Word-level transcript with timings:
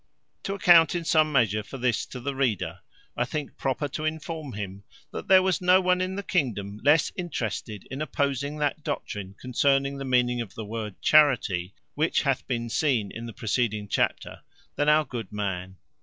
To 0.45 0.55
account 0.55 0.95
in 0.95 1.05
some 1.05 1.31
measure 1.31 1.61
for 1.61 1.77
this 1.77 2.07
to 2.07 2.19
the 2.19 2.33
reader, 2.35 2.79
I 3.15 3.23
think 3.23 3.55
proper 3.55 3.87
to 3.89 4.03
inform 4.03 4.53
him, 4.53 4.83
that 5.11 5.27
there 5.27 5.43
was 5.43 5.61
no 5.61 5.79
one 5.79 6.01
in 6.01 6.15
the 6.15 6.23
kingdom 6.23 6.79
less 6.83 7.11
interested 7.15 7.87
in 7.91 8.01
opposing 8.01 8.57
that 8.57 8.83
doctrine 8.83 9.35
concerning 9.39 9.99
the 9.99 10.03
meaning 10.03 10.41
of 10.41 10.55
the 10.55 10.65
word 10.65 10.99
charity, 11.03 11.75
which 11.93 12.23
hath 12.23 12.47
been 12.47 12.67
seen 12.67 13.11
in 13.11 13.27
the 13.27 13.31
preceding 13.33 13.87
chapter, 13.87 14.41
than 14.75 14.89
our 14.89 15.05
good 15.05 15.31
man. 15.31 15.77